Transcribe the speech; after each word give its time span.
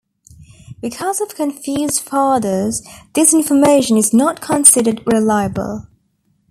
Because 0.81 1.21
of 1.21 1.35
confused 1.35 1.99
fathers, 1.99 2.81
this 3.13 3.35
information 3.35 3.97
is 3.97 4.11
not 4.15 4.41
considered 4.41 5.03
reliable. 5.05 5.85